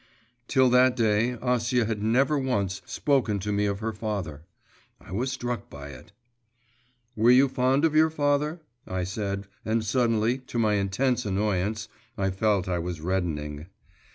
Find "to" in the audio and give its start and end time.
3.37-3.51, 10.39-10.57